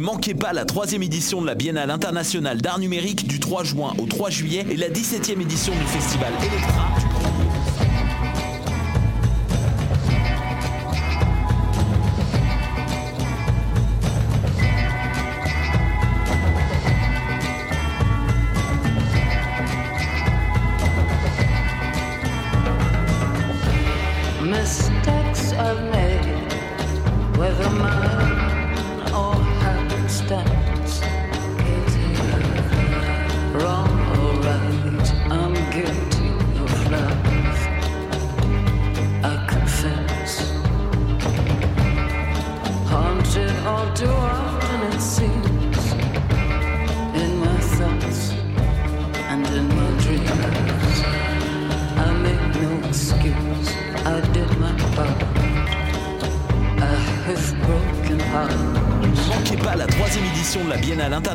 [0.00, 4.06] manquez pas la troisième édition de la Biennale internationale d'art numérique du 3 juin au
[4.06, 7.09] 3 juillet et la 17e édition du festival Electra.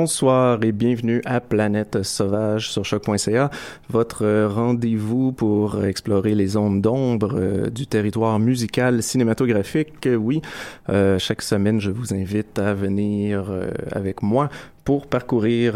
[0.00, 3.50] Bonsoir et bienvenue à Planète Sauvage sur choc.ca,
[3.90, 10.08] votre rendez-vous pour explorer les zones d'ombre euh, du territoire musical cinématographique.
[10.18, 10.40] Oui,
[10.88, 14.48] euh, chaque semaine, je vous invite à venir euh, avec moi
[14.86, 15.74] pour parcourir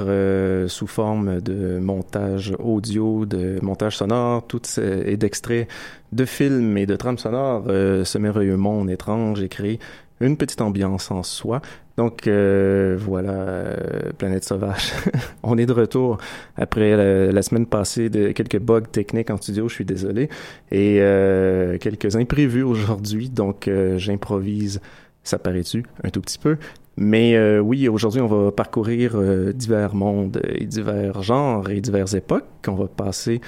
[0.69, 5.69] sous forme de montage audio, de montage sonore, tout et d'extraits
[6.13, 9.79] de films et de trames sonores, ce merveilleux monde étrange et créé
[10.21, 11.61] une petite ambiance en soi.
[11.97, 14.93] Donc euh, voilà, euh, Planète Sauvage.
[15.43, 16.19] On est de retour
[16.57, 20.29] après la, semaine passée de quelques bugs techniques en studio, je suis désolé,
[20.73, 23.29] et euh, quelques imprévus aujourd'hui.
[23.29, 24.81] Donc euh, j'improvise,
[25.23, 26.57] ça paraît-tu, un tout petit peu?
[26.97, 32.15] Mais euh, oui, aujourd'hui, on va parcourir euh, divers mondes et divers genres et diverses
[32.15, 32.45] époques.
[32.69, 33.41] On va passer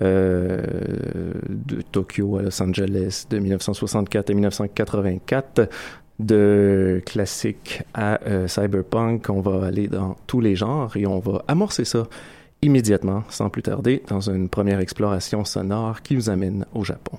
[0.00, 0.62] euh,
[1.48, 5.68] de Tokyo à Los Angeles de 1964 à 1984,
[6.18, 9.28] de classique à euh, cyberpunk.
[9.30, 12.06] On va aller dans tous les genres et on va amorcer ça
[12.62, 17.18] immédiatement, sans plus tarder, dans une première exploration sonore qui vous amène au Japon.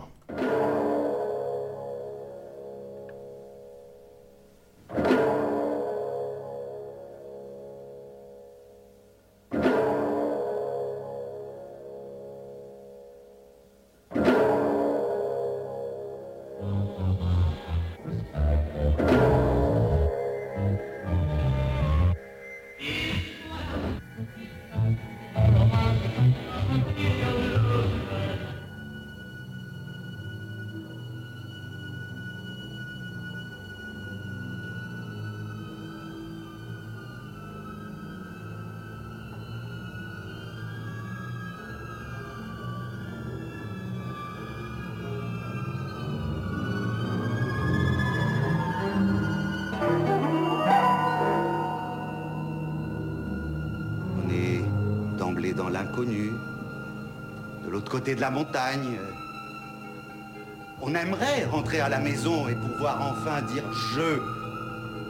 [60.81, 64.19] On aimerait rentrer à la maison et pouvoir enfin dire je,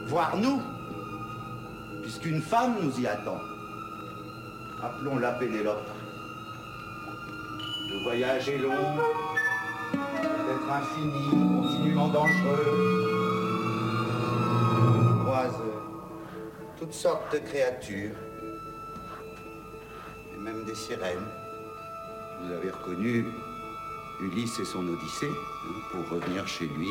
[0.06, 0.62] voir nous,
[2.02, 3.40] puisqu'une femme nous y attend.
[4.82, 5.88] Appelons-la Pénélope.
[7.90, 8.96] Le voyage est long,
[9.92, 13.02] peut-être infini, continuellement dangereux.
[15.10, 15.62] On croise
[16.78, 18.14] toutes sortes de créatures,
[20.32, 21.26] et même des sirènes.
[22.46, 23.26] Vous avez reconnu
[24.20, 26.90] Ulysse et son Odyssée, hein, pour revenir chez lui.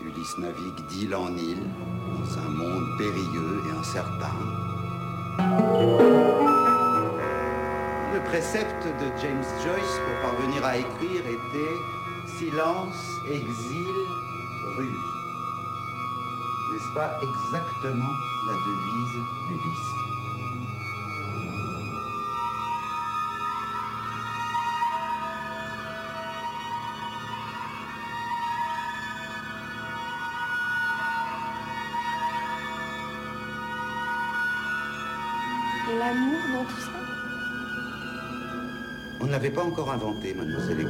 [0.00, 1.68] Ulysse navigue d'île en île,
[2.10, 4.32] dans un monde périlleux et incertain.
[8.14, 11.76] Le précepte de James Joyce pour parvenir à écrire était
[12.38, 13.94] silence, exil,
[14.78, 14.88] ruse.
[16.72, 18.14] N'est-ce pas exactement
[18.46, 20.05] la devise d'Ulysse?
[39.36, 40.80] L'avait pas encore inventé, mademoiselle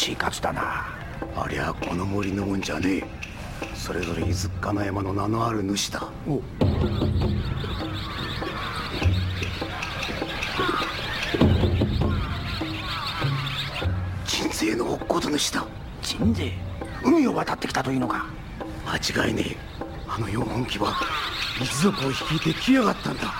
[0.00, 0.30] Epo.
[1.36, 3.04] ありゃこの森のもんじゃねえ。
[3.74, 6.08] それぞれ伊豆かな山の名のある主だ。
[14.24, 15.66] 鎮西の乙事主だ。
[16.02, 16.52] 鎮西
[17.04, 18.24] 海を渡ってきたというのか。
[18.86, 19.56] 間違いねえ。
[20.08, 20.94] あの四本木は
[21.60, 23.34] 一族を率いて来やがったんだ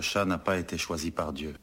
[0.00, 1.54] le chat n'a pas été choisi par Dieu.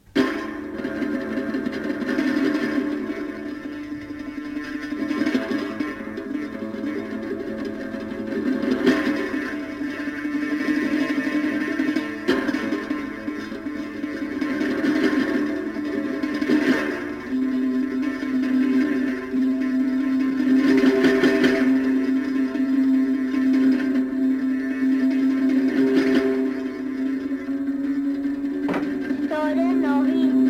[29.57, 30.46] I don't know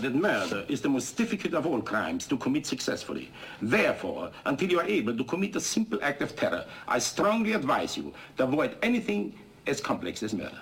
[0.00, 3.30] that murder is the most difficult of all crimes to commit successfully.
[3.60, 7.96] Therefore, until you are able to commit a simple act of terror, I strongly advise
[7.96, 9.34] you to avoid anything
[9.66, 10.58] as complex as murder.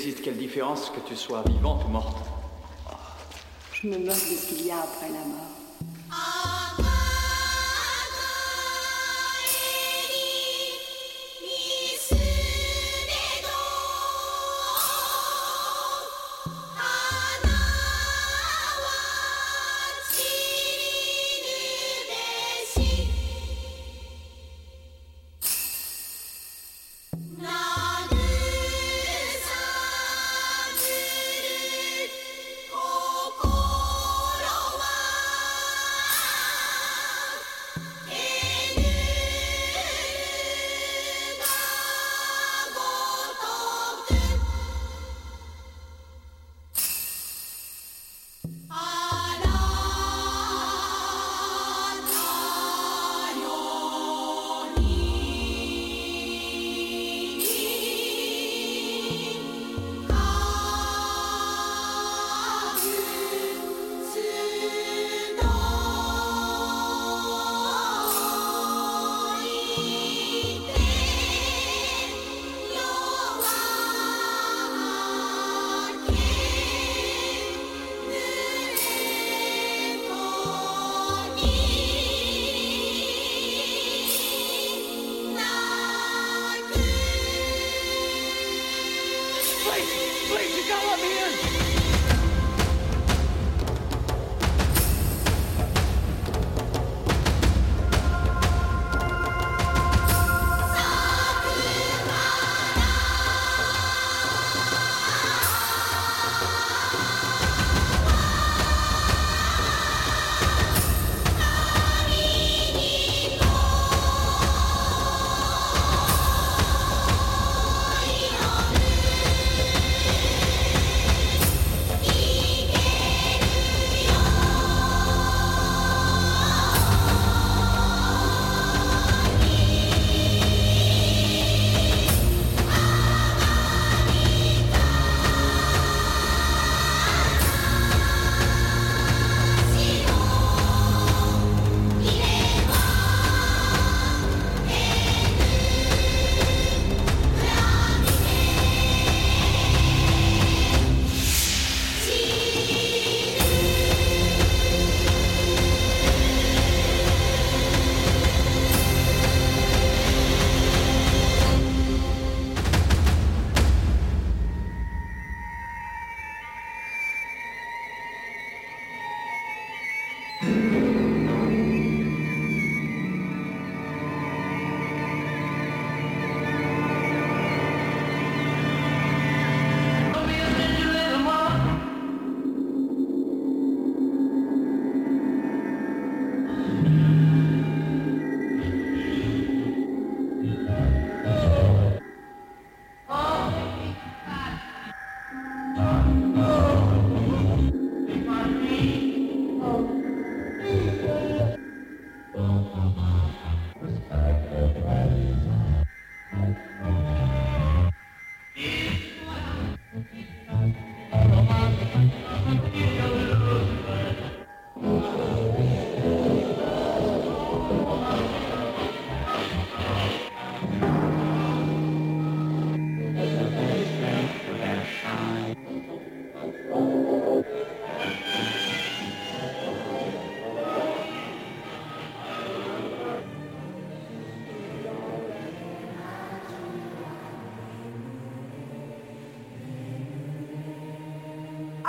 [0.00, 2.16] Existe, quelle différence que tu sois vivante ou morte?
[3.74, 5.59] Je me moque de ce qu'il y a après la mort.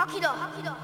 [0.02, 0.30] 아키다.
[0.32, 0.81] 아키다.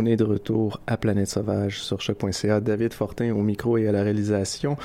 [0.00, 2.60] On est de retour à Planète Sauvage sur choc.ca.
[2.60, 4.78] David Fortin au micro et à la réalisation.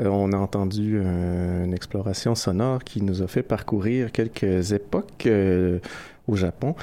[0.00, 5.78] Euh, on a entendu une exploration sonore qui nous a fait parcourir quelques époques euh,
[6.26, 6.74] au Japon.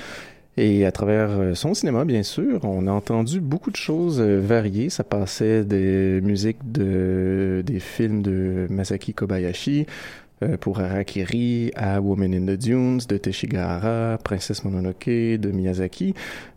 [0.56, 4.92] Et à travers euh, son cinéma, bien sûr, on a entendu beaucoup de choses variées.
[4.92, 9.88] Ça passait des musiques de, des films de Masaki Kobayashi,
[10.44, 16.14] euh, pour Harakiri, à Woman in the Dunes de Teshigahara, Princesse Mononoke de Miyazaki.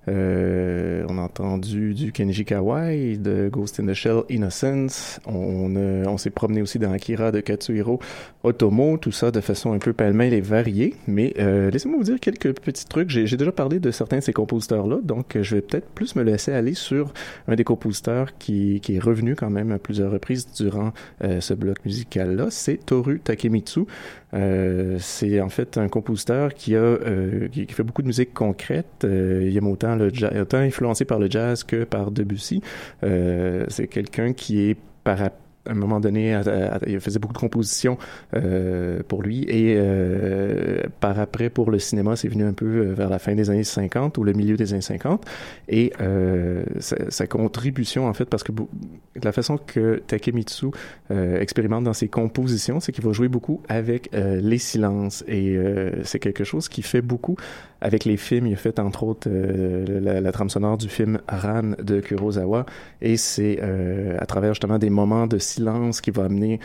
[0.09, 5.21] Euh, on a entendu du Kenji Kawai, de Ghost in the Shell, Innocence.
[5.27, 8.01] On, euh, on s'est promené aussi dans Akira de Katsuhiro
[8.42, 10.95] Otomo, tout ça de façon un peu pêle-mêle et variée.
[11.07, 13.11] Mais euh, laissez-moi vous dire quelques petits trucs.
[13.11, 16.23] J'ai déjà parlé de certains de ces compositeurs-là, donc euh, je vais peut-être plus me
[16.23, 17.12] laisser aller sur
[17.47, 20.92] un des compositeurs qui, qui est revenu quand même à plusieurs reprises durant
[21.23, 22.47] euh, ce bloc musical-là.
[22.51, 23.71] C'est Toru Takemitsu.
[24.35, 29.04] Euh, c'est en fait un compositeur qui a euh, qui, fait beaucoup de musique concrète.
[29.04, 32.62] Euh, il aime autant le autant influencé par le jazz que par Debussy.
[33.02, 35.20] C'est quelqu'un qui est par
[35.66, 36.38] à un moment donné,
[36.87, 37.98] il faisait beaucoup de compositions
[38.35, 39.44] euh, pour lui.
[39.48, 43.35] Et euh, par après pour le cinéma, c'est venu un peu euh, vers la fin
[43.35, 45.25] des années 50 ou le milieu des années 50
[45.68, 45.92] et
[46.79, 48.53] sa, contribution en fait parce que
[49.22, 50.66] la façon que Takemitsu
[51.11, 55.25] expérimente dans ses compositions, c'est qu'il va jouer beaucoup avec les silences.
[55.29, 55.57] Et
[56.03, 57.37] c'est quelque chose qui fait beaucoup
[57.81, 58.46] avec les films.
[58.46, 62.66] Il a fait entre autres la, la trame sonore du film Ran de Kurosawa
[63.02, 66.60] et c'est euh, à travers justement des moments de silence qui va amener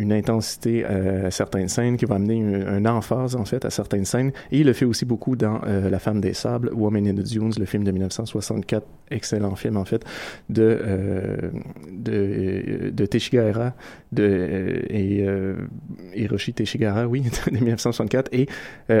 [0.00, 4.04] une intensité euh, à certaines scènes, qui va amener une, emphase en fait à certaines
[4.04, 4.32] scènes.
[4.50, 7.22] Et il le fait aussi beaucoup dans euh, La Femme des Sables, Woman in the
[7.22, 10.04] Dunes, le film de 1964, excellent film en fait,
[10.48, 11.50] de euh,
[11.92, 13.74] de, Teshigahara
[14.12, 15.26] de et
[16.14, 18.30] Hiroshi Teshigahara, oui, de 1964.
[18.32, 18.46] Et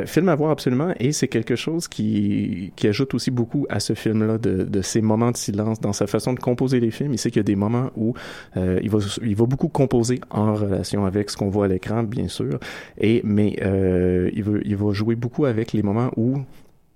[0.06, 0.92] film à voir absolument.
[0.98, 5.00] Et c'est quelque chose qui qui ajoute aussi beaucoup à ce film-là de, de ces
[5.00, 7.12] moments de silence dans sa façon de composer les films.
[7.12, 8.14] Il sait qu'il y a des moments où
[8.56, 12.28] il va il va beaucoup composer en relation avec ce qu'on voit à l'écran, bien
[12.28, 12.58] sûr.
[12.98, 16.38] Et mais euh, il veut il va jouer beaucoup avec les moments où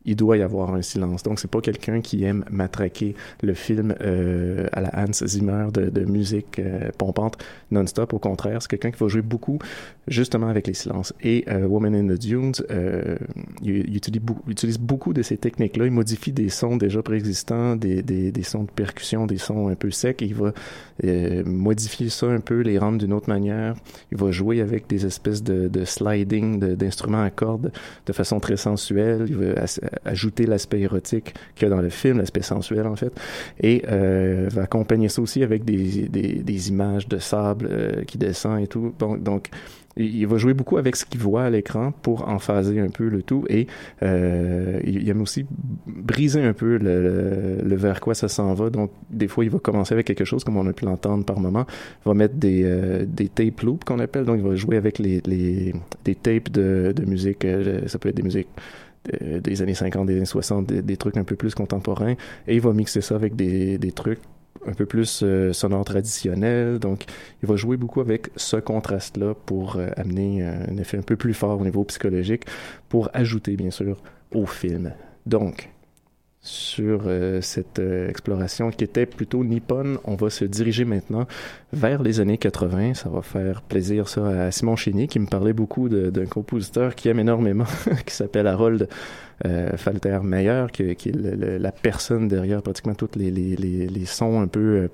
[0.04, 1.22] il doit y avoir un silence.
[1.22, 5.88] Donc, c'est pas quelqu'un qui aime matraquer le film euh, à la Hans Zimmer de,
[5.90, 7.38] de musique euh, pompante
[7.70, 8.12] non-stop.
[8.12, 9.58] Au contraire, c'est quelqu'un qui va jouer beaucoup
[10.06, 11.14] justement avec les silences.
[11.22, 13.16] Et euh, Woman in the Dunes, euh,
[13.62, 15.86] il, il utilise, beaucoup, il utilise beaucoup de ces techniques-là.
[15.86, 19.74] Il modifie des sons déjà préexistants, des, des, des sons de percussion, des sons un
[19.74, 20.52] peu secs, il va
[21.04, 23.74] euh, modifier ça un peu, les rendre d'une autre manière.
[24.12, 27.72] Il va jouer avec des espèces de, de sliding, d'instruments à cordes
[28.06, 29.26] de façon très sensuelle.
[30.04, 33.12] Ajouter l'aspect érotique qu'il y a dans le film, l'aspect sensuel en fait,
[33.60, 38.62] et euh, va accompagner ça aussi avec des, des, images de sable euh, qui descend
[38.62, 38.94] et tout.
[38.98, 39.48] Donc
[39.96, 43.22] il va jouer beaucoup avec ce qu'il voit à l'écran pour emphaser un peu le
[43.22, 43.68] tout et
[44.02, 45.46] euh, il aime aussi
[45.86, 48.70] briser un peu le, vers quoi ça s'en va.
[48.70, 51.38] Donc des fois il va commencer avec quelque chose comme on a pu l'entendre par
[51.38, 51.66] moment.
[52.04, 54.24] Il va mettre des, des tape loops qu'on appelle.
[54.24, 55.72] Donc il va jouer avec les, les
[56.04, 57.46] des tapes de, musique.
[57.86, 58.48] ça peut être des musiques
[59.22, 62.14] euh, des années 50, des années 60, des, trucs un peu plus contemporains,
[62.46, 64.20] et il va mixer ça avec des, des trucs
[64.66, 66.78] un peu plus euh, sonores traditionnels.
[66.78, 67.04] Donc,
[67.42, 71.34] il va jouer beaucoup avec ce contraste-là pour euh, amener un effet un peu plus
[71.34, 72.44] fort au niveau psychologique,
[72.88, 73.98] pour ajouter, bien sûr,
[74.32, 74.92] au film.
[75.26, 75.68] Donc,
[76.44, 81.26] sur euh, cette euh, exploration qui était plutôt nippone, on va se diriger maintenant
[81.72, 82.94] vers les années 80.
[82.94, 87.08] Ça va faire plaisir ça à Simon Chénier qui me parlait beaucoup d'un compositeur qui
[87.08, 87.64] aime énormément,
[88.06, 88.88] qui s'appelle Harold
[89.44, 91.16] euh, Falter Meyer, qui, est
[91.58, 94.88] la personne derrière pratiquement tous les, les, les, les sons un peu euh,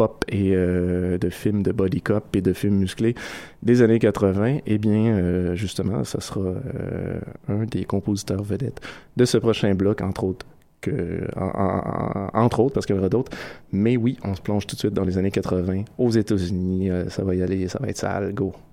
[0.00, 3.14] pop et euh, de films de body cop et de films musclés
[3.62, 8.80] des années 80, eh bien, euh, justement, ça sera euh, un des compositeurs vedettes
[9.18, 10.46] de ce prochain bloc, entre autres.
[10.86, 13.32] Entre autres, parce qu'il y en aura d'autres.
[13.72, 16.90] Mais oui, on se plonge tout de suite dans les années 80 aux États-Unis.
[16.90, 18.69] Euh, ça va y aller, ça va être sale, go.「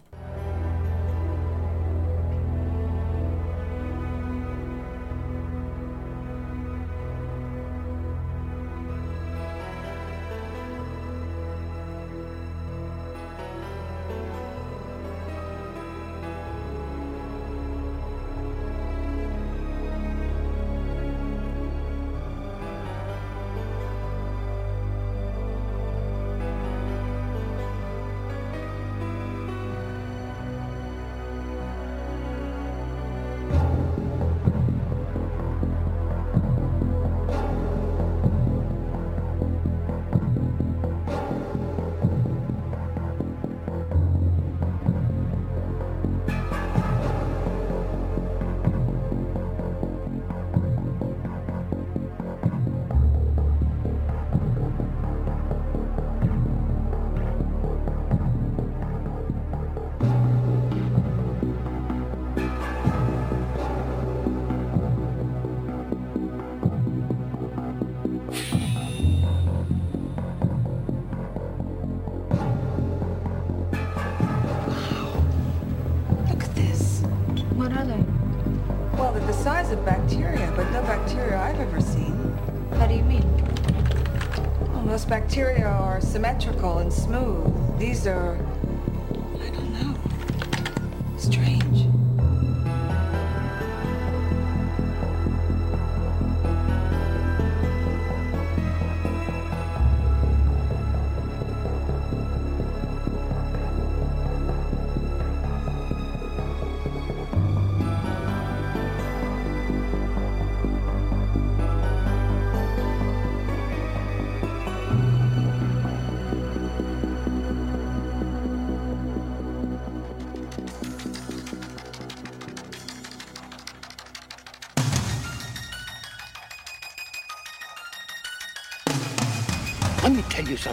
[85.08, 87.80] bacteria are symmetrical and smooth.
[87.80, 88.37] These are.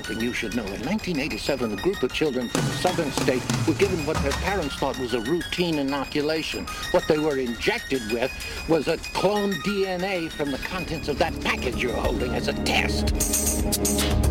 [0.05, 0.65] Something you should know.
[0.65, 4.75] In 1987, a group of children from a southern state were given what their parents
[4.77, 6.67] thought was a routine inoculation.
[6.91, 8.31] What they were injected with
[8.69, 14.24] was a clone DNA from the contents of that package you're holding as a test.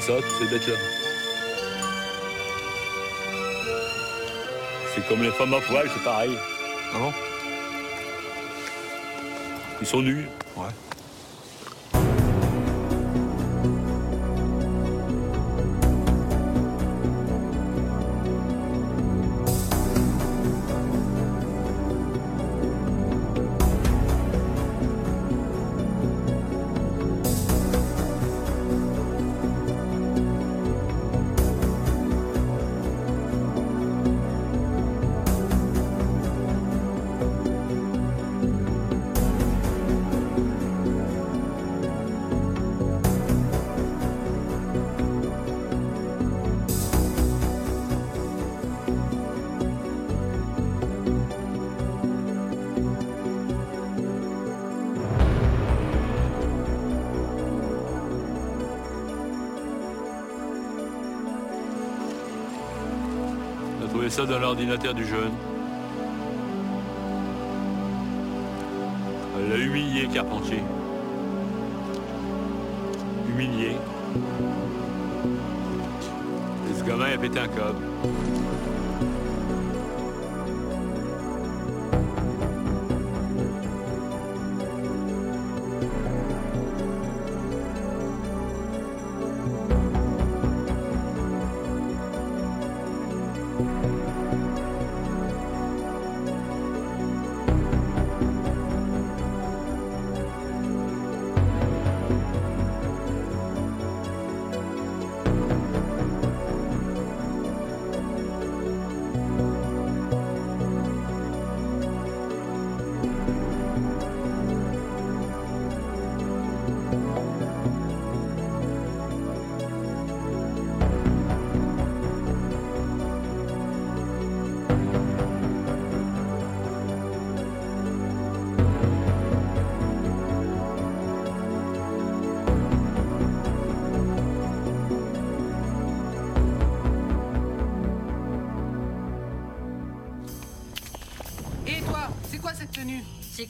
[0.00, 0.74] À ça, tous ces bêtes-là.
[4.94, 6.36] C'est comme les femmes à poil, c'est pareil.
[6.94, 7.12] Ah bon?
[9.80, 10.26] Ils sont nus.
[10.56, 10.66] Ouais.
[64.26, 65.39] Dans l'ordinateur du jeune.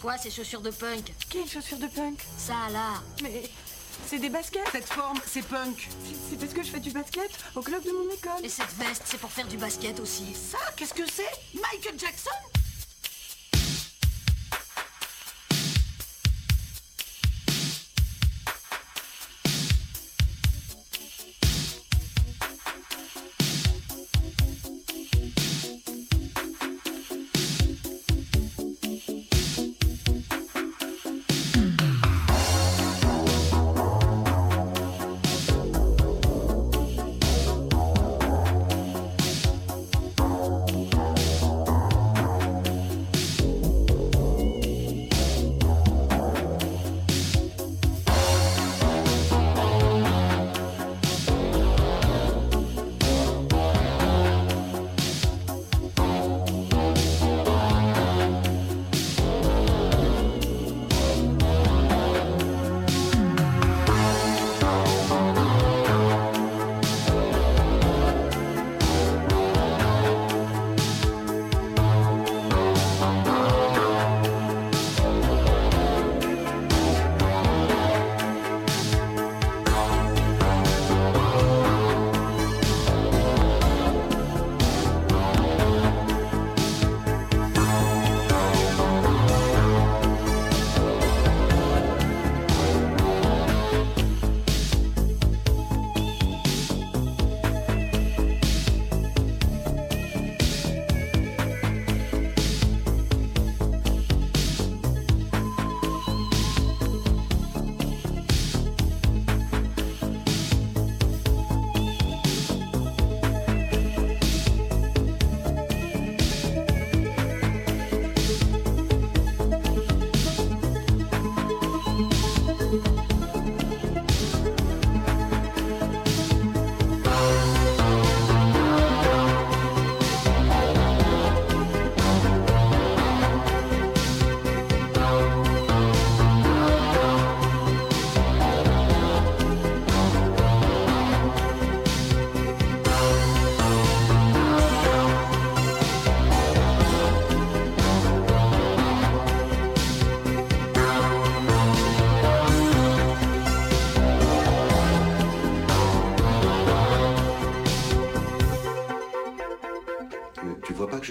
[0.01, 3.43] Quoi ces chaussures de punk Quelles chaussures de punk Ça là Mais
[4.07, 5.89] c'est des baskets Cette forme, c'est punk
[6.31, 8.45] C'est parce que je fais du basket au club de mon école.
[8.45, 10.35] Et cette veste, c'est pour faire du basket aussi.
[10.35, 11.60] Ça, qu'est-ce que c'est?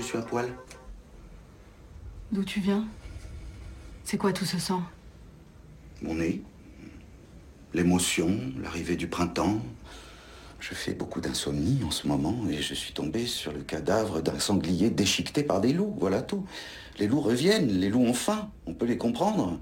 [0.10, 0.50] Suis à poil
[2.32, 2.88] D'où tu viens?
[4.04, 4.82] C'est quoi tout ce sang?
[6.02, 6.42] Mon nez,
[7.76, 9.62] l'émotion, l'arrivée du printemps.
[10.60, 14.40] Je fais beaucoup d'insomnie en ce moment et je suis tombé sur le cadavre d'un
[14.40, 15.96] sanglier déchiqueté par des loups.
[16.00, 16.44] Voilà tout.
[16.98, 18.50] Les loups reviennent, les loups ont faim.
[18.66, 19.60] On peut les comprendre.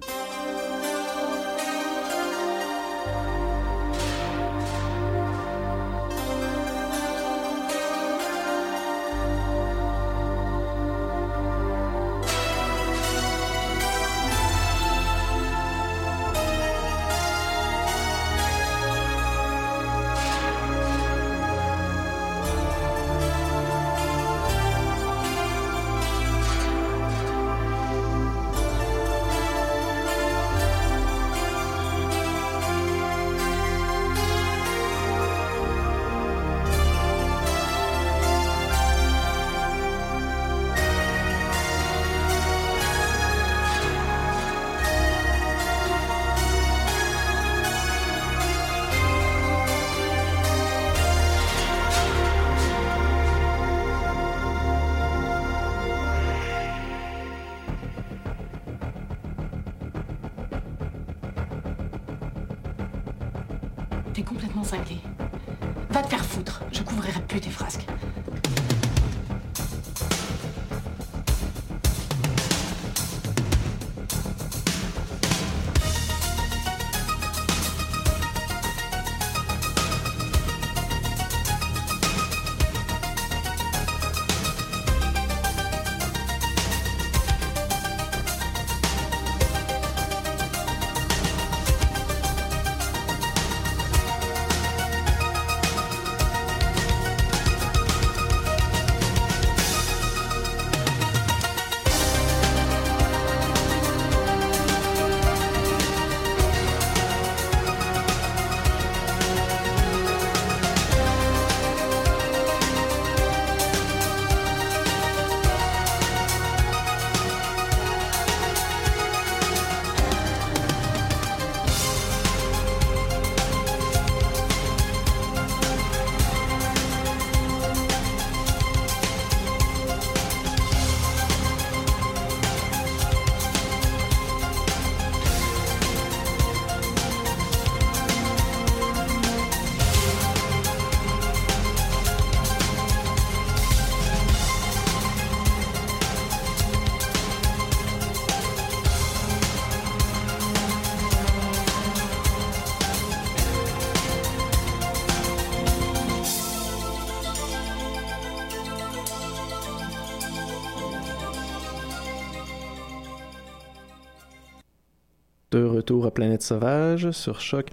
[166.17, 167.67] Planète Sauvage sur Choc.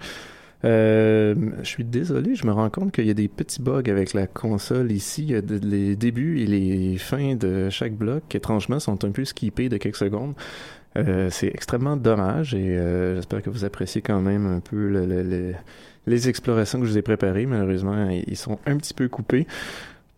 [0.65, 1.33] Euh,
[1.63, 4.27] je suis désolé, je me rends compte qu'il y a des petits bugs avec la
[4.27, 5.23] console ici.
[5.23, 9.09] Il y a les débuts et les fins de chaque bloc, qui, étrangement, sont un
[9.09, 10.35] peu skippés de quelques secondes.
[10.95, 15.07] Euh, c'est extrêmement dommage et euh, j'espère que vous appréciez quand même un peu le-
[15.07, 15.53] le- le-
[16.05, 17.47] les explorations que je vous ai préparées.
[17.47, 19.47] Malheureusement, ils sont un petit peu coupés.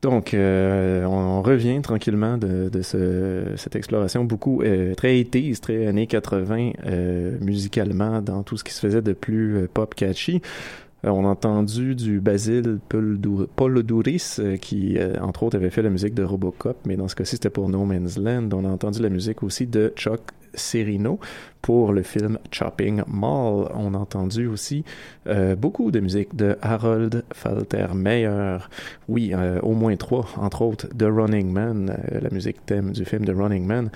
[0.03, 5.87] Donc, euh, on, revient tranquillement de, de ce, cette exploration beaucoup euh, très 80s, très
[5.87, 10.41] années 80 euh, musicalement dans tout ce qui se faisait de plus euh, pop catchy.
[11.03, 16.13] On a entendu du Basil Poldour- Polodouris euh, qui, entre autres, avait fait la musique
[16.13, 18.49] de Robocop, mais dans ce cas-ci, c'était pour No Man's Land.
[18.53, 20.21] On a entendu la musique aussi de Chuck
[20.53, 21.19] Serino
[21.67, 23.67] pour le film Chopping Mall.
[23.75, 24.85] On a entendu aussi
[25.27, 28.59] euh, beaucoup de musique de Harold Faltermeyer.
[29.09, 33.03] Oui, euh, au moins trois, entre autres The Running Man, euh, la musique thème du
[33.03, 33.89] film The Running Man,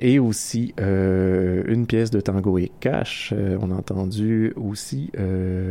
[0.00, 3.32] et aussi une pièce de Tango et Cash.
[3.62, 5.10] On a entendu aussi,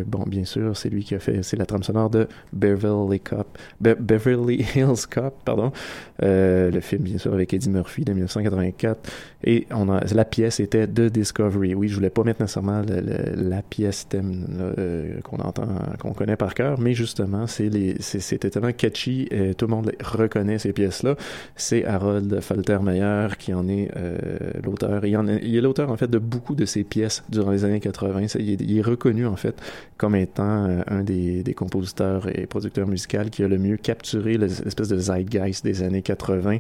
[0.08, 3.58] bon, bien sûr, c'est lui qui a fait, c'est la trame sonore de Beverly Cop,
[3.84, 5.72] Be- Beverly Hills Cop, pardon,
[6.20, 9.12] le film bien sûr avec Eddie Murphy de 1984.
[9.44, 11.12] Et on a, la pièce était The
[11.50, 14.46] Oui, je voulais pas mettre nécessairement le- le- la pièce thème
[14.78, 15.68] euh, qu'on entend,
[16.00, 19.28] qu'on connaît par cœur, mais justement, c'est les, c'était tellement catchy,
[19.58, 21.16] tout le monde reconnaît ces pièces-là.
[21.56, 24.18] C'est Harold Faltermeyer qui en est euh,
[24.64, 25.06] l'auteur.
[25.06, 27.66] Il, en est, il est l'auteur en fait de beaucoup de ces pièces durant les
[27.66, 28.28] années 80.
[28.28, 29.56] C'est- Il est, reconnu en fait
[29.98, 34.34] comme étant euh, un des, des compositeurs et producteurs musicaux qui a le mieux capturé
[34.38, 36.58] le- l'espèce de zeitgeist des années 80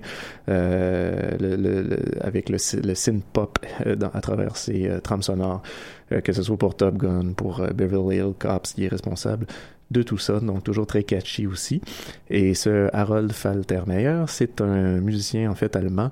[0.49, 3.59] euh, le- le- le- avec le, sy- le synth pop
[3.97, 7.67] dans- à travers ses euh, trames euh, que ce soit pour Top Gun, pour euh,
[7.67, 9.47] Beverly Hills Cops, qui est responsable
[9.91, 11.81] de tout ça, donc toujours très catchy aussi.
[12.29, 16.09] Et ce Harold Faltermeyer, c'est un musicien en fait allemand,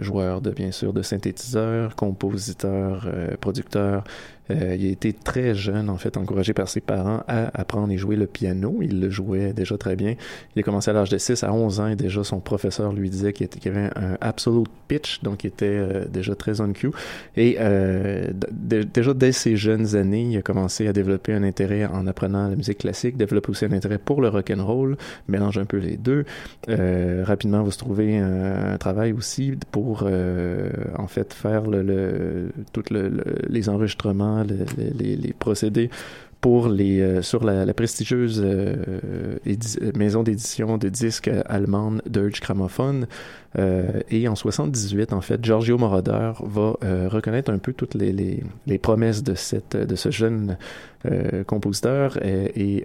[0.00, 3.08] joueur de bien sûr de synthétiseur, compositeur,
[3.40, 4.04] producteur.
[4.50, 7.98] Euh, il a été très jeune, en fait, encouragé par ses parents à apprendre et
[7.98, 8.78] jouer le piano.
[8.80, 10.14] Il le jouait déjà très bien.
[10.54, 13.10] Il a commencé à l'âge de 6 à 11 ans et déjà son professeur lui
[13.10, 16.90] disait qu'il avait un absolute pitch, donc il était euh, déjà très on cue.
[17.36, 22.06] Et euh, déjà dès ses jeunes années, il a commencé à développer un intérêt en
[22.06, 24.96] apprenant la musique classique, développer aussi un intérêt pour le rock and roll,
[25.28, 26.24] mélange un peu les deux.
[26.68, 32.52] Euh, rapidement, va se trouver un, travail aussi pour euh, en fait faire le, le
[32.72, 35.90] tout le, le- les enregistrements, le- le- les, les procédés
[36.40, 38.76] pour les euh, sur la, prestigieuse euh,
[39.46, 43.06] euh, maison d'édition de disques allemande Deutsche Grammophon
[44.10, 46.74] et en 78 en fait Giorgio Moroder va
[47.08, 50.58] reconnaître un peu toutes les, les, promesses de cette de ce jeune
[51.46, 52.84] compositeur et,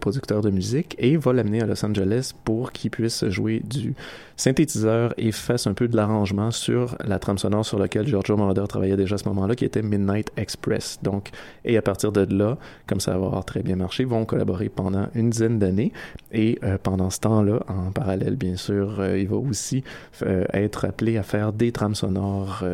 [0.00, 3.94] producteur de musique et va l'amener à Los Angeles pour qu'il puisse jouer du
[4.36, 8.64] synthétiseur et fasse un peu de l'arrangement sur la trame sonore sur laquelle Giorgio Moroder
[8.68, 10.98] travaillait déjà à ce moment-là, qui était Midnight Express.
[11.02, 11.30] Donc,
[11.64, 15.06] et à partir de là, comme ça va avoir très bien marché, vont collaborer pendant
[15.14, 15.92] une dizaine d'années.
[16.32, 19.82] Et euh, pendant ce temps-là, en parallèle, bien sûr, euh, il va aussi
[20.22, 22.64] euh, être appelé à faire des trames sonores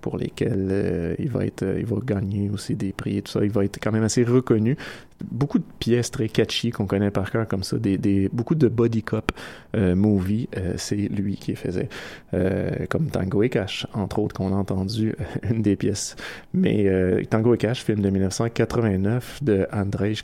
[0.00, 3.44] pour lesquelles il va être, il va gagner aussi des prix et tout ça.
[3.44, 4.76] Il va être quand même assez reconnu.
[5.24, 8.68] Beaucoup de pièces très catchy qu'on connaît par cœur comme ça, des, des beaucoup de
[8.68, 9.32] body cop
[9.74, 11.88] euh, movie, euh, c'est lui qui faisait,
[12.34, 16.16] euh, comme Tango et Cash, entre autres, qu'on a entendu euh, une des pièces.
[16.52, 16.86] Mais
[17.30, 20.22] Tango et Cash, film de 1989 de Andrzej,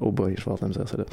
[0.00, 1.04] oh boy, je vais ça là.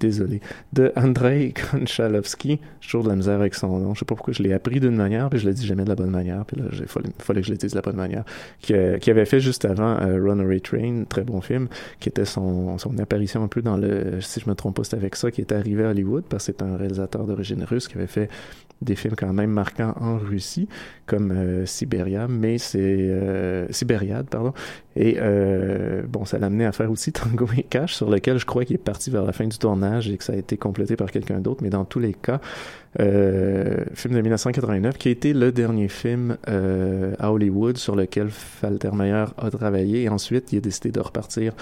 [0.00, 0.40] Désolé.
[0.72, 2.60] De Andrei Konchalovsky.
[2.80, 3.94] Toujours de la misère avec son nom.
[3.94, 5.88] Je sais pas pourquoi je l'ai appris d'une manière, puis je l'ai dit jamais de
[5.88, 6.44] la bonne manière.
[6.44, 8.24] Puis là, il fallait, que je le dise de la bonne manière.
[8.60, 11.68] Qui, euh, qui avait fait juste avant euh, Runaway Train, très bon film,
[12.00, 14.96] qui était son, son apparition un peu dans le, si je me trompe pas, c'est
[14.96, 17.96] avec ça, qui est arrivé à Hollywood, parce que c'est un réalisateur d'origine russe qui
[17.96, 18.28] avait fait
[18.82, 20.68] des films quand même marquants en Russie,
[21.06, 24.52] comme euh, Siberia, mais c'est euh, Sibériade, pardon.
[24.94, 28.46] Et euh, bon, ça l'a amené à faire aussi Tango et Cash, sur lequel je
[28.46, 30.96] crois qu'il est parti vers la fin du tournage et que ça a été complété
[30.96, 31.62] par quelqu'un d'autre.
[31.62, 32.40] Mais dans tous les cas,
[33.00, 38.30] euh, film de 1989, qui a été le dernier film euh, à Hollywood sur lequel
[38.30, 40.02] Faltermeyer a travaillé.
[40.02, 41.52] Et ensuite, il a décidé de repartir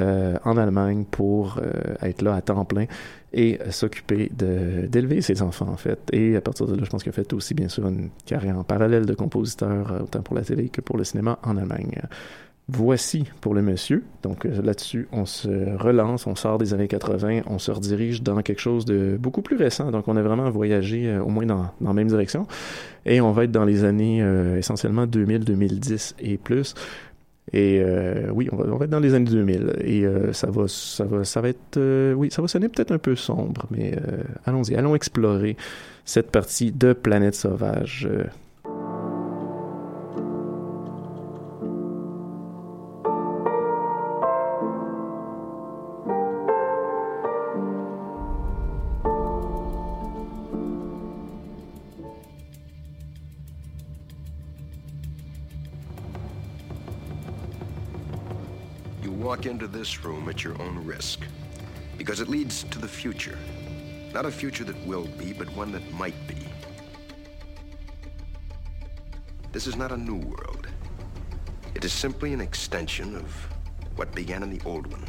[0.00, 1.60] euh, en Allemagne pour
[2.02, 2.86] être là à temps plein
[3.32, 5.98] et s'occuper d'élever ses enfants, en fait.
[6.12, 8.58] Et à partir de là, je pense qu'il a fait aussi, bien sûr, une carrière
[8.58, 12.00] en parallèle de compositeur, autant pour la télé que pour le cinéma en Allemagne.
[12.66, 14.04] Voici pour le monsieur.
[14.22, 18.40] Donc euh, là-dessus, on se relance, on sort des années 80, on se redirige dans
[18.40, 19.90] quelque chose de beaucoup plus récent.
[19.90, 22.46] Donc on a vraiment voyagé euh, au moins dans, dans la même direction.
[23.04, 26.74] Et on va être dans les années euh, essentiellement 2000, 2010 et plus.
[27.52, 27.84] Et
[28.32, 31.24] oui, on va, on va être dans les années 2000 et ça va, ça va,
[31.24, 33.94] ça va être, oui, ça va sonner peut-être un peu sombre, mais
[34.46, 35.56] allons-y, allons explorer
[36.06, 38.08] cette partie de Planète Sauvage.
[59.74, 61.20] This room at your own risk.
[61.98, 63.36] Because it leads to the future.
[64.12, 66.36] Not a future that will be, but one that might be.
[69.50, 70.68] This is not a new world.
[71.74, 73.24] It is simply an extension of
[73.96, 75.04] what began in the old one.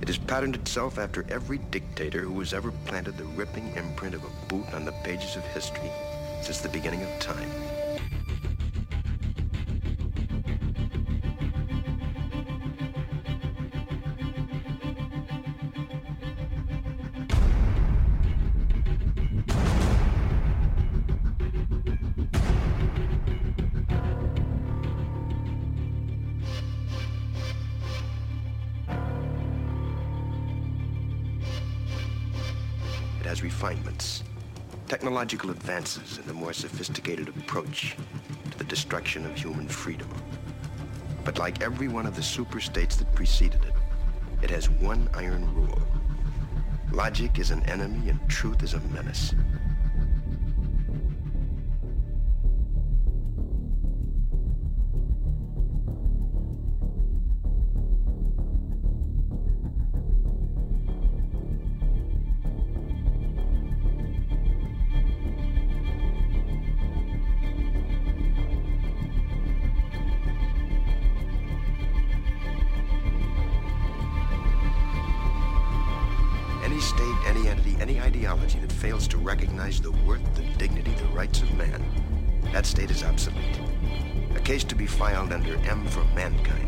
[0.00, 4.24] It has patterned itself after every dictator who has ever planted the ripping imprint of
[4.24, 5.90] a boot on the pages of history
[6.40, 7.50] since the beginning of time.
[35.20, 37.94] Technological advances, and a more sophisticated approach
[38.50, 40.08] to the destruction of human freedom.
[41.26, 43.74] But like every one of the superstates that preceded it,
[44.42, 45.82] it has one iron rule.
[46.90, 49.34] Logic is an enemy and truth is a menace.
[84.90, 86.59] Filed under M for mankind.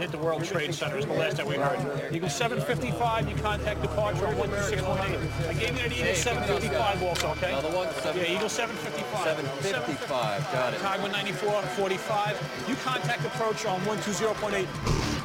[0.00, 0.96] Hit the World Trade Center.
[0.96, 2.12] Is the last that we heard.
[2.12, 3.28] Eagle 755.
[3.28, 5.48] You contact departure on 126.8.
[5.48, 7.28] I gave you an Eagle 755 also.
[7.32, 7.52] Okay.
[7.52, 7.88] Another one.
[8.16, 9.24] Yeah, Eagle 755.
[9.62, 10.52] 755.
[10.52, 10.80] Got it.
[10.80, 12.64] Tag 194, 45.
[12.68, 15.19] You contact approach on 120.8.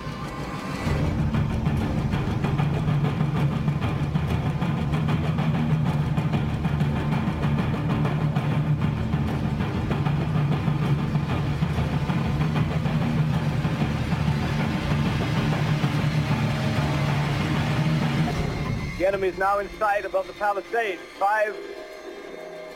[19.26, 21.00] is now in sight above the palisade.
[21.20, 21.56] Five,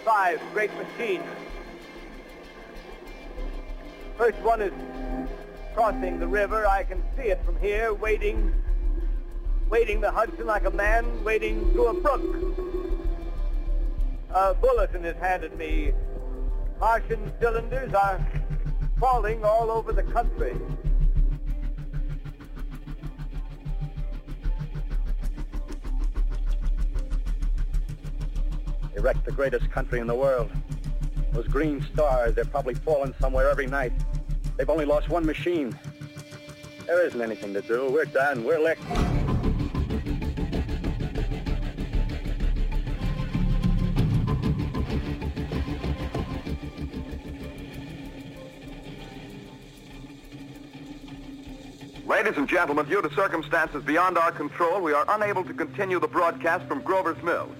[0.04, 1.24] five great machines.
[4.18, 4.74] First one is
[5.76, 6.66] crossing the river.
[6.66, 8.52] I can see it from here, wading,
[9.70, 12.24] wading the Hudson like a man wading through a brook.
[14.32, 15.94] A bulletin is handed me.
[16.80, 18.20] Martian cylinders are
[19.00, 20.56] falling all over the country.
[29.02, 30.52] Wrecked the greatest country in the world.
[31.32, 33.94] Those green stars, they're probably falling somewhere every night.
[34.58, 35.78] They've only lost one machine.
[36.86, 37.90] There isn't anything to do.
[37.90, 38.44] We're done.
[38.44, 38.84] We're licked.
[52.06, 56.08] Ladies and gentlemen, due to circumstances beyond our control, we are unable to continue the
[56.08, 57.56] broadcast from Grover's Mills.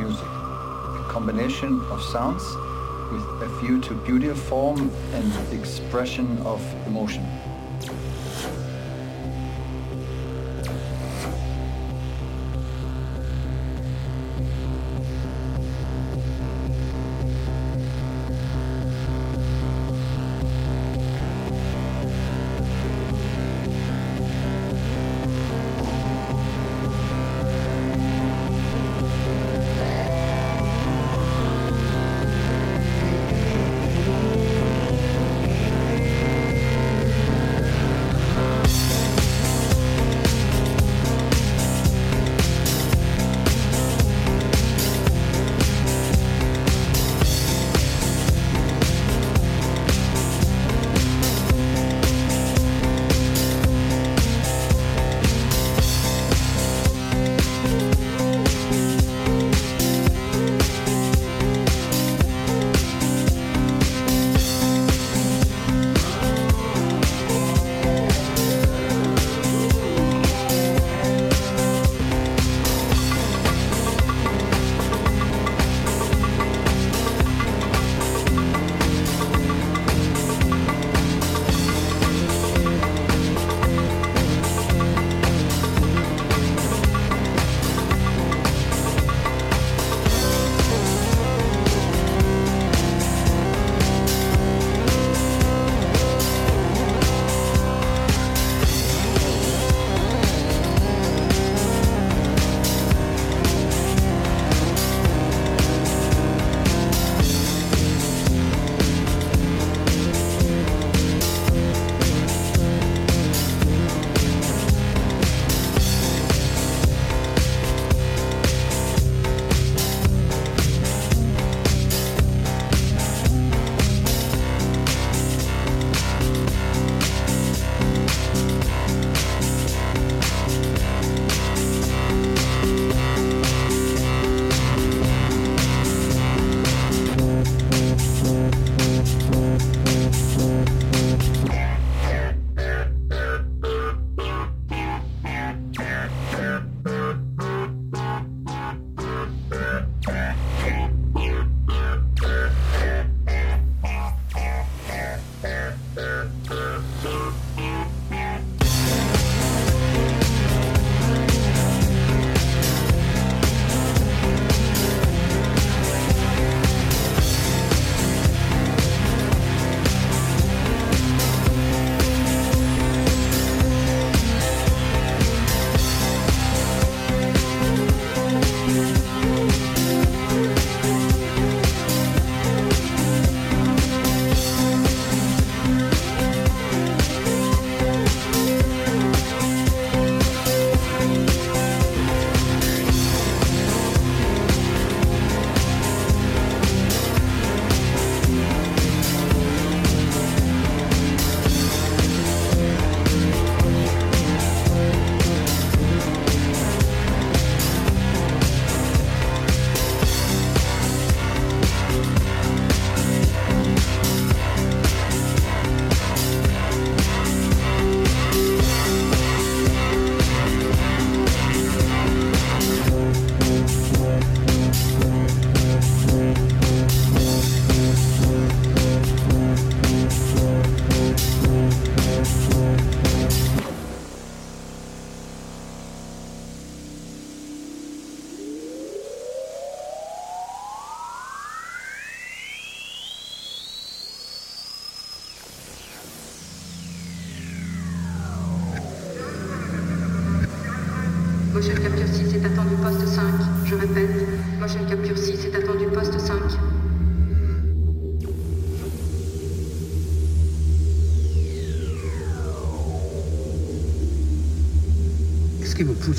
[0.00, 0.26] music.
[0.26, 2.44] A combination of sounds
[3.12, 7.24] with a view to beauty of form and expression of emotion.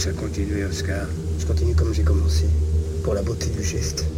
[0.08, 1.06] À continuer, Oscar
[1.38, 2.46] Je continue comme j'ai commencé,
[3.04, 4.11] pour la beauté du geste.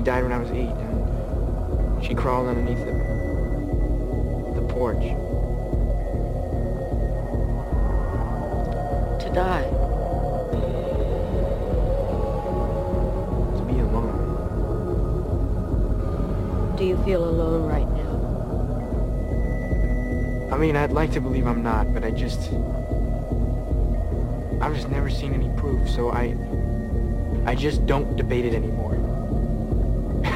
[0.00, 2.92] She died when I was eight, and she crawled underneath the,
[4.58, 5.02] the porch.
[9.20, 9.68] To die.
[13.58, 14.16] To be alone.
[16.78, 17.86] Do you feel alone right
[20.48, 20.54] now?
[20.54, 22.50] I mean, I'd like to believe I'm not, but I just...
[24.62, 26.34] I've just never seen any proof, so I...
[27.44, 29.09] I just don't debate it anymore.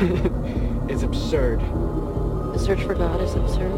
[0.89, 1.61] it's absurd.
[1.61, 3.73] The search for God is absurd.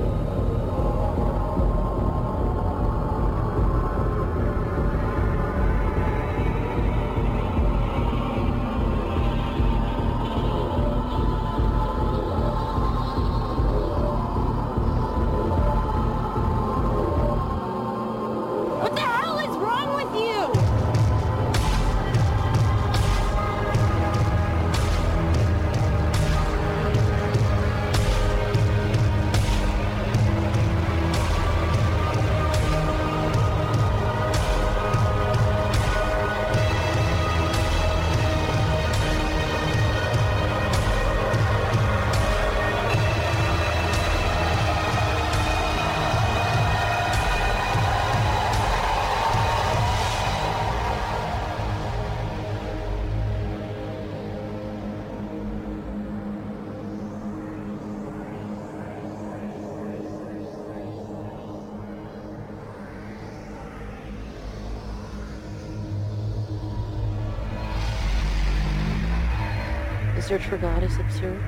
[70.26, 71.38] Search for God is absurd.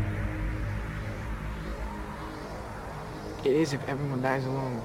[3.45, 4.81] It is if everyone dies alone.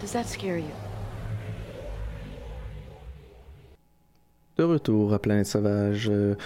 [0.00, 0.72] Does that scare you?
[4.56, 6.36] De retour à Planète Sauvage, euh,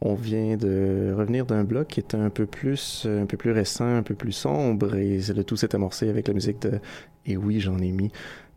[0.00, 3.96] on vient de revenir d'un bloc qui était un peu plus, un peu plus récent,
[3.96, 6.80] un peu plus sombre, et le tout s'est amorcé avec la musique de,
[7.26, 8.10] et oui, j'en ai mis,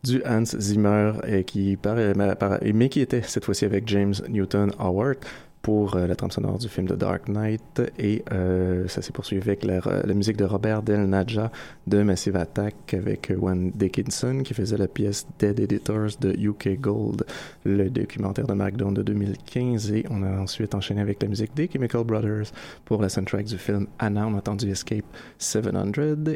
[0.04, 5.18] du Hans Zimmer, et qui para- mais qui était cette fois-ci avec James Newton Howard.
[5.66, 9.42] Pour euh, la trame sonore du film The Dark Knight et euh, ça s'est poursuivi
[9.42, 11.52] avec la, la, musique de Robert Del Nadja
[11.88, 17.26] de Massive Attack avec Juan Dickinson qui faisait la pièce Dead Editors de UK Gold,
[17.64, 21.68] le documentaire de MacDonald de 2015 et on a ensuite enchaîné avec la musique des
[21.68, 22.52] Chemical Brothers
[22.86, 25.06] pour la soundtrack du film Anna, on a entendu Escape
[25.40, 25.94] 700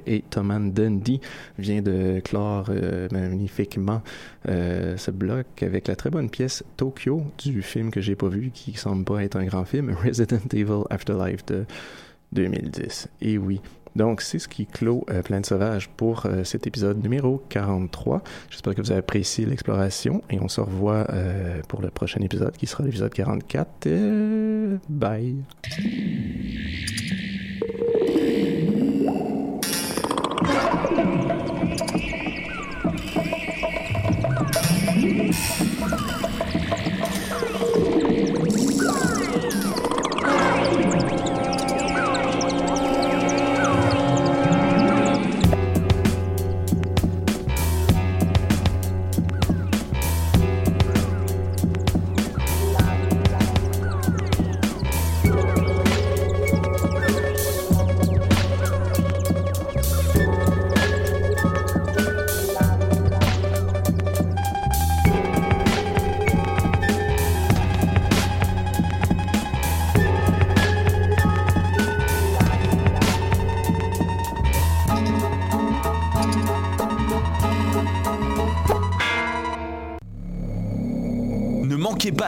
[0.08, 1.22] et Thomas Dundee
[1.60, 4.02] vient de clore euh, magnifiquement
[4.48, 8.50] euh, ce bloc avec la très bonne pièce Tokyo du film que j'ai pas vu
[8.52, 11.66] qui semble pas être un grand film Resident Evil Afterlife de
[12.32, 13.62] 2010 et oui
[13.96, 18.22] donc, c'est ce qui clôt euh, Plaine Sauvage pour euh, cet épisode numéro 43.
[18.50, 22.56] J'espère que vous avez apprécié l'exploration et on se revoit euh, pour le prochain épisode
[22.56, 23.88] qui sera l'épisode 44.
[23.88, 25.36] Euh, bye!